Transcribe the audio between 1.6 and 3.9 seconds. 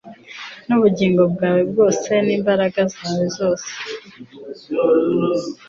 bwose n'imbaraga zawe zose,